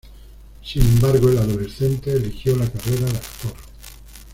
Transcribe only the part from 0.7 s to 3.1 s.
embargo, el adolescente eligió la carrera